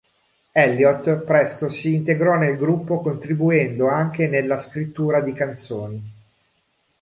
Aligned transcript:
Elliott 0.53 1.17
presto 1.17 1.69
si 1.69 1.93
integrò 1.93 2.35
nel 2.35 2.57
gruppo 2.57 3.01
contribuendo 3.01 3.87
anche 3.87 4.27
nella 4.27 4.57
scrittura 4.57 5.21
di 5.21 5.31
canzoni. 5.31 6.11